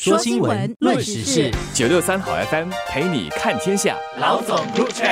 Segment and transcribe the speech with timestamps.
[0.00, 3.96] 说新闻，论时事，九六三好 FM 陪你看天下。
[4.20, 5.08] 老总入场。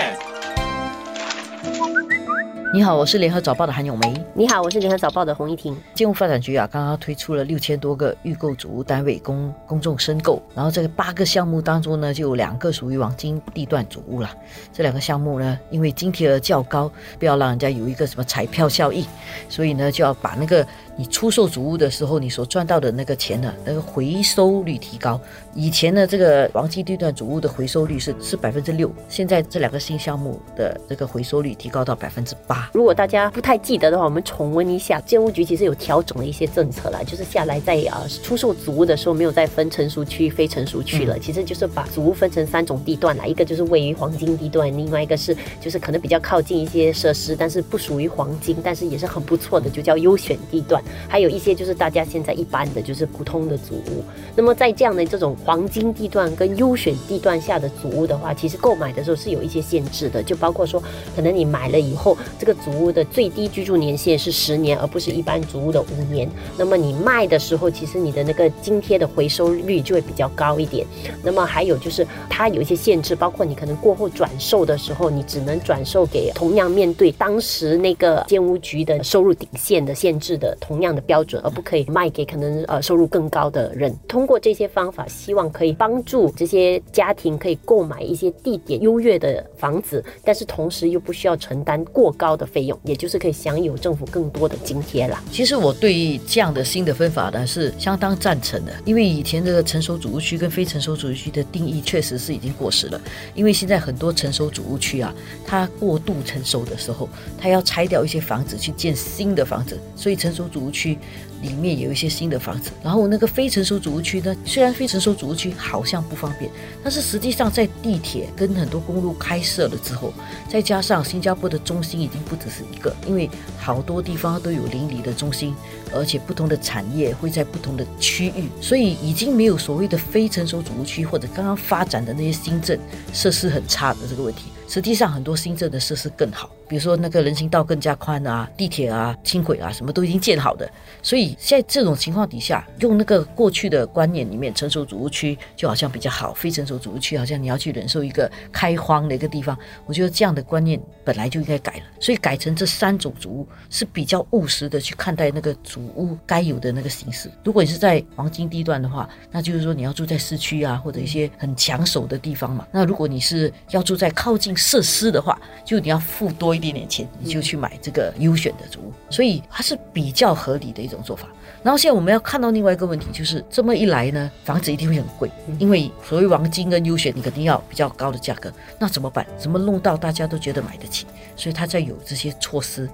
[2.73, 4.15] 你好，我是联合早报的韩永梅。
[4.33, 5.77] 你好，我是联合早报的洪一婷。
[5.93, 14.31] 建筑发展局啊，刚刚推出了六千多个预购主屋单位供公众申购，然后这个八个项目当中呢，就有两个属于黄金地段主屋了。
[14.73, 19.05] 这两个项目呢，因为津贴额较高，不要让人家有一个什么彩票效应，
[19.49, 20.65] 所以呢，就要把那个
[20.97, 25.21] 你出售主屋的时候你所赚到的那个钱呢，那个回收率提高。
[25.55, 32.71] 以前呢，这个黄金地段主屋的回收率是是百分之六，现在这两个新项目的这个回收率提高到百分之八。
[32.73, 54.05] 如果大家不太记得的话，我们重温一下，建屋局其实有调整了一些政策啦，就是下来在啊出售主屋的时候，没有再分成熟区、非成熟区了，其实就是把主屋分成三种地段啦，一个就是位于黄金地段，另外一个是就是可能比较靠近一些设施，但是不属于黄金，但是也是很不错的，就叫优选地段，还有一些就是大家现在一般的就是普通的祖屋。
[54.35, 60.83] 那么在这样的这种黄金地段跟优选地段下的祖屋的话，其实购买的时候是有一些限制的，就包括说
[61.15, 62.57] 可能你买了以后这个。
[62.57, 66.29] 祖屋的最低居住年限是十年，而不是一般祖屋的五年。
[66.57, 70.85] 那么你卖的时候，其实你的那个津贴的回收率就会比较高一点。
[71.23, 83.97] 那么还有就是它有一些限制，包括你可能过后转售的时候，你只能转售给同样面对当时那个建屋局的收入顶线的限制的同同样的标准，而不可以卖给可能呃收入更高的人。
[84.09, 92.45] 通过这些方法，希望可以帮助这些家庭可以购买一些地点优越的房子，但是同时又不需要承担过高的。
[92.47, 95.23] 费用，也就是可以享有政府更多的津贴啦。
[95.33, 103.01] 其实我对这样的新的分法呢是相当赞成的，因为以前这个成熟主屋区跟非成熟主屋区的定义确实是已经过时了。
[103.35, 105.13] 因为现在很多成熟主屋区啊，
[105.45, 110.99] 它过度成熟的时候，它要拆掉一些房子去建新的房子，所以成熟主屋区。
[111.43, 116.51] 里面有一些新的房子，然后那个非成熟主屋区呢，虽然非成熟主屋区好像不方便，
[116.83, 120.15] 但是实际上在地铁跟很多公路开设了之后，
[120.49, 123.29] 再加上新加坡的中心已经不只是一个，因为
[123.59, 125.55] 好多地方都有邻里的中心，
[125.95, 132.81] 而且不同的产业会在不同的区域，所以已经没有所谓的非成熟主屋区或者刚刚发展的那些新镇
[133.13, 134.45] 设施很差的这个问题。
[134.67, 136.51] 实际上很多新镇的设施更好。
[136.69, 140.71] 比如说那个人行道更加宽啊，地铁啊、轻轨啊，什么都已经建好的。
[141.03, 149.57] 所以在这种情况底下，用那个过去的观念里面，成熟主屋区就好像比较好，非成熟主屋区好像你要去忍受一个开荒的一个地方。
[149.87, 151.85] 我觉得这样的观念本来就应该改了。
[152.01, 157.31] 所以改成这三种主屋是比较务实的去看待那个主屋该有的那个形式。
[157.45, 162.67] 如果你是在黄金地段的话，那就是说你要住在市区啊，或者一些很抢手的地方嘛。
[162.73, 166.56] 那如果你是要住在靠近设施的话，就你要付多。
[166.57, 171.29] 一点点钱你就去买这个优选的租屋，所以它是比较合理的一种做法。
[171.63, 175.29] 然后现在我们要看到另外一个问题，就是这么一来呢，房子一定会很贵，
[175.59, 178.53] 因为所谓黄金跟优选，你肯定要比较高的价格。
[178.79, 179.27] 那怎么办？
[179.37, 181.07] 怎么弄到大家都觉得买得起？
[181.35, 182.89] 所以他在有这些措施，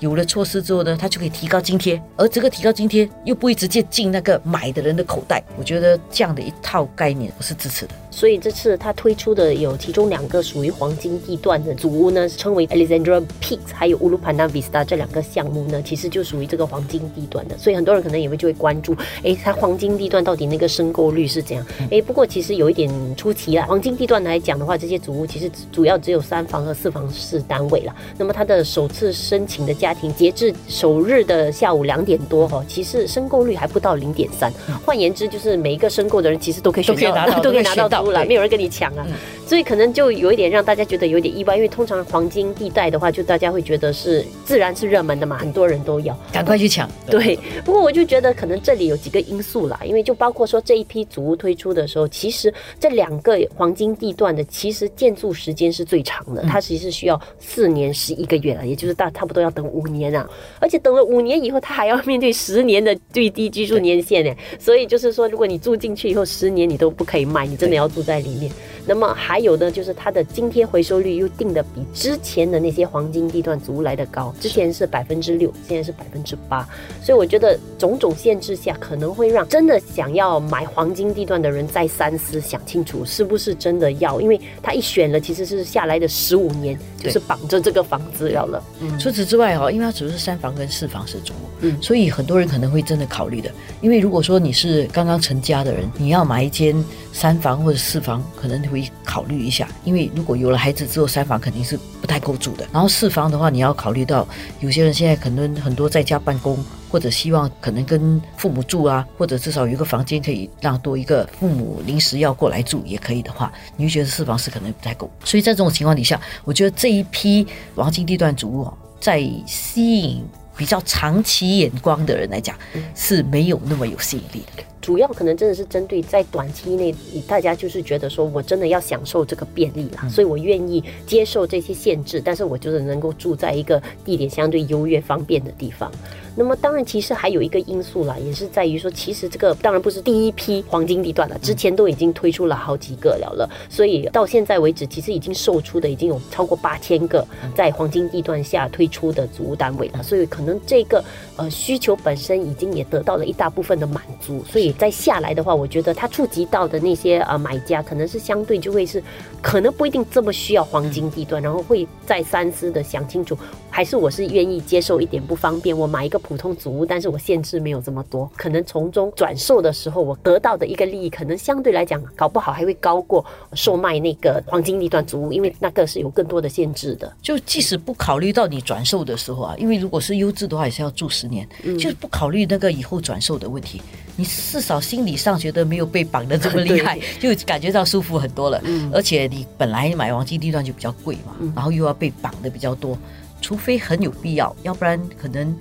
[0.00, 5.42] 有了措施之后呢，他就可以提高津贴，而这个提高津贴又不会直接进那个买的人的口袋。
[5.58, 7.92] 我觉得这样的一套概念我是支持的。
[8.10, 17.56] 所以这次他推出的有其中两个属于黄金地段的祖屋呢，称为 Alexandra Peaks，还有 Ulu Pandan Vista 这两个项目呢，其实就属于这个黄金地段的。
[17.58, 21.64] 所以很多人可能也会就会关注，哎，它黄金地段到底那个申购率是怎样？
[21.90, 23.64] 哎，不过其实有一点出奇啦。
[23.66, 27.94] 黄金地段来讲的话，这些祖屋其实主要只有三房和四房式单位啦。
[28.16, 34.52] 那么它的首次申请的家庭，截至首日的下午两点多哈，其实申购率还不到零点三。
[34.84, 38.02] 换言之，就是每一个申购的人其实都可以选到，都可以拿到。
[38.26, 39.06] 没有人跟你抢啊，
[39.48, 46.14] 所以可能就有一点让大家觉得有点意外，因为通常黄金地带的话，就大家会觉得是自然是热门的嘛，很多人都要。
[46.30, 46.86] 赶快去抢。
[47.10, 60.28] 对，不过我就觉得可能这里有几个因素啦，因为就包括说这一批祖屋推出的时候，其实这两个黄金地段的其实建筑时间是最长的，它其实是需要四年十一个月了，也就是大差不多要等五年啊，
[60.60, 67.88] 而且等了五年以后，它还要面对十年的最低居住年限呢，所以就是说，如果你住进去以后十年你都不可以卖，你真的要。
[67.88, 68.52] 住在里面，
[68.84, 76.68] 那么还有呢，就是它的津贴回收率又定的比之前的那些黄金地段租来的高，之前是百分之六，现在是百分之八，
[77.02, 88.62] 所以我觉得种种限制下，可能会让真的想要买黄金地段的人再三思，想清楚是不是真的要，因为他一选了，其实是下来的十五年就是绑着这个房子要了。
[88.98, 91.32] 除此之外哈，因为它只是三房跟四房是租。
[91.60, 93.50] 嗯，所以很多人可能会真的考虑的。
[93.80, 99.68] 因为如果说你是刚刚成家的人，你要买一间三房或者四房，可能会考虑一下。
[99.84, 102.66] 因为如果有了孩子之后，三房肯定是不太够住的。
[102.72, 104.26] 然后四房的话，你要考虑到
[104.60, 106.58] 有些人现在可能很多在家办公。
[106.90, 115.10] 或者希望可能跟父母住啊，或者至少有一个房间可以让多一个父母临时要过来住也可以的话，你会觉得四房是可能不太够。
[115.22, 120.24] 所以在这种情况底下，我觉得这一批黄金地段主屋在吸引
[120.58, 122.54] 比较长期眼光的人来讲
[122.94, 124.64] 是没有那么有吸引力的。
[124.80, 126.94] 主要可能真的是针对在短期内，
[127.26, 135.92] 大家就是觉得说我真的要享受这个便利啦，所以我愿意接受这些限制，但是我就是能够住在一个地点相对优越、方便的地方。
[136.34, 151.04] 那么当然，其实还有一个因素啦，也是在于说，其实这个当然不是第一批黄金地段了，之前都已经推出了好几个了了，所以到现在为止，其实已经售出的已经有超过八千个在黄金地段下推出的组屋单位了，所以可能可能这个
[151.36, 159.02] 呃需求本身已经也得到了一大部分的满足，所以再下来的话，我觉得它触及到的那些呃买家，可能是相对就会是
[159.42, 163.36] 可能不一定这么需要黄金地段，然后会再三思的想清楚，
[163.68, 166.18] 还是我是愿意接受一点不方便，我买一个。
[166.18, 173.24] 普通祖屋，但是我限制没有这么多，可能从中转售的时候，我得到的一个利益，可能相对来讲，搞不好还会高过
[173.54, 177.10] 售卖那个黄金地段祖屋，因为那个是有更多的限制的。
[177.22, 181.46] 就即使不考虑到你转售的时候啊，因为如果是优质的话，也是要住十年，
[181.76, 183.82] 就是不考虑那个以后转售的问题，
[184.16, 188.62] 你至少心理上觉得没有被绑的这么厉害，就感觉到舒服很多了。
[188.92, 192.96] 而且你本来买黄金地段就比较贵嘛，然后又要被绑的比较多，
[193.42, 195.54] 除非很有必要，要不然可能。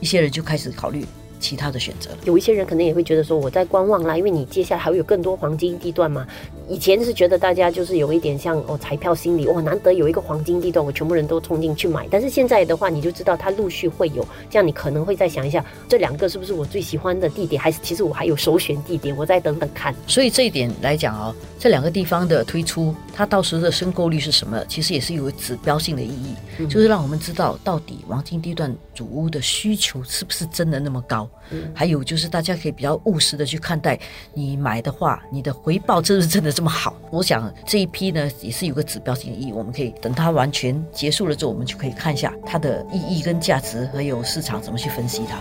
[0.00, 1.04] 一些人就开始考虑。
[1.40, 6.26] 其他的选择，有一些人可能也会觉得说我在观望啦，因为你接下来还会有更多黄金地段嘛。
[6.68, 12.06] 以前是觉得大家就是有一点像哦彩票心理，哇难得有一个黄金地段，我全部人都冲进去买。
[12.10, 19.94] 但是现在的话，你就知道它陆续会有，这样你可能会再想一下，这两个是不是我最喜欢的地点，还是其实我还有首选地点，我再等等看。
[20.06, 31.28] 所以这一点来讲哦，这两个地方的推出，它到时候的申购率是什么，其实也是有指标性的意义，就是让我们知道到底黄金地段主屋的需求是不是真的那么高。
[31.72, 33.98] 还有就是，大家可以比较务实的去看待，
[34.34, 36.92] 你买的话，你的回报真是真的这么好？
[37.12, 39.52] 我想这一批呢，也是有个指标性意义。
[39.52, 45.38] 我们可以等它完全结束了之后，我们就可以看一下它的意义跟价值，还有市场怎么去分析它。